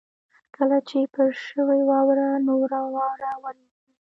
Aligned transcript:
کله 0.55 0.77
چې 0.89 0.99
پر 1.13 1.29
شوې 1.45 1.79
واوره 1.89 2.29
نوره 2.47 2.81
واوره 2.93 3.31
ورېږي 3.41 3.91